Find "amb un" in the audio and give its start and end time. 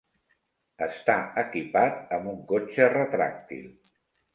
2.19-2.43